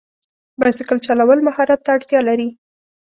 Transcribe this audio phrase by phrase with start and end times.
[0.59, 2.47] بایسکل چلول مهارت ته اړتیا لري.